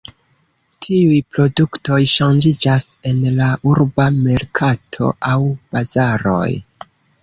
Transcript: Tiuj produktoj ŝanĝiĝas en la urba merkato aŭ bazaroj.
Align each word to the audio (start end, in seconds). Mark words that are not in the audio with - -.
Tiuj 0.85 1.19
produktoj 1.35 1.99
ŝanĝiĝas 2.13 2.89
en 3.11 3.23
la 3.39 3.53
urba 3.75 4.11
merkato 4.19 5.15
aŭ 5.35 5.41
bazaroj. 5.57 6.47